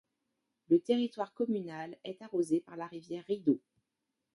[0.69, 3.59] Le territoire communal est arrosé par la rivière Rideau.